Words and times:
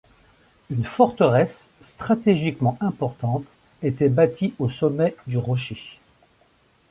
Une 0.71 0.83
forteresse 0.83 1.69
stratégiquement 1.83 2.75
importante 2.81 3.45
était 3.83 4.09
bâtie 4.09 4.55
au 4.57 4.67
sommet 4.67 5.15
du 5.27 5.37
Rocher. 5.37 5.99